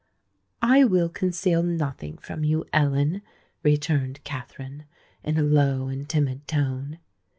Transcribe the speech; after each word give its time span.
"I 0.63 0.83
will 0.83 1.09
conceal 1.09 1.61
nothing 1.61 2.17
from 2.17 2.43
you, 2.43 2.65
Ellen," 2.73 3.21
returned 3.61 4.23
Katherine, 4.23 4.85
in 5.23 5.37
a 5.37 5.43
low 5.43 5.89
and 5.89 6.09
timid 6.09 6.47
tone. 6.47 6.97